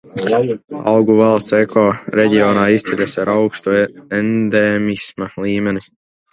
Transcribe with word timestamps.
Augu 0.93 1.17
valsts 1.19 1.53
ekoreģionā 1.57 2.65
izceļas 2.79 3.17
ar 3.25 3.33
augstu 3.37 3.77
endēmisma 4.23 5.33
līmeni. 5.49 5.89